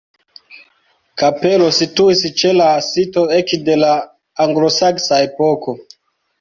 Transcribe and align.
Kapelo 1.23 1.67
situis 1.81 2.25
ĉe 2.43 2.55
la 2.57 2.71
sito 2.87 3.27
ekde 3.43 3.79
la 3.85 3.93
anglosaksa 4.49 5.25
epoko. 5.31 5.81